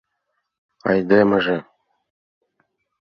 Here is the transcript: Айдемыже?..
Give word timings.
Айдемыже?.. 0.89 1.57